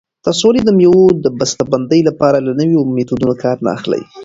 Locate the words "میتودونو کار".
2.95-3.57